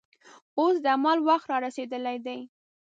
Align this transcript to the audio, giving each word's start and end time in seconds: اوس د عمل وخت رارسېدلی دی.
اوس 0.59 0.75
د 0.83 0.85
عمل 0.95 1.17
وخت 1.29 1.45
رارسېدلی 1.51 2.17
دی. 2.25 2.39